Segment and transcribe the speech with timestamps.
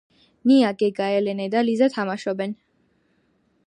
[0.51, 2.61] ნია გეგა ელენე და ლიზა თამაშობენ